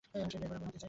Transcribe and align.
এবং 0.15 0.27
সেই 0.31 0.39
ড্রাইভ 0.39 0.51
আমার 0.53 0.61
হাতে 0.67 0.71
চাই। 0.75 0.79